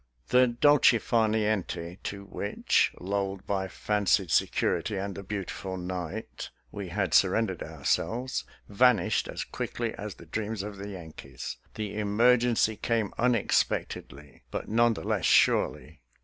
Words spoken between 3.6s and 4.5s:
fan cied